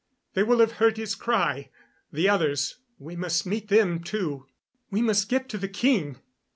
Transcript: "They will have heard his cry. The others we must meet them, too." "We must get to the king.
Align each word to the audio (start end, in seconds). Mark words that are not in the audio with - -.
"They 0.33 0.41
will 0.41 0.61
have 0.61 0.71
heard 0.81 0.97
his 0.97 1.13
cry. 1.13 1.69
The 2.11 2.27
others 2.27 2.79
we 2.97 3.15
must 3.15 3.45
meet 3.45 3.67
them, 3.67 4.01
too." 4.03 4.47
"We 4.89 4.99
must 5.03 5.29
get 5.29 5.47
to 5.49 5.59
the 5.59 5.69
king. 5.69 6.17